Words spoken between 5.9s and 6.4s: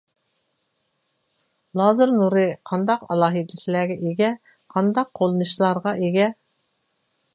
ئىگە؟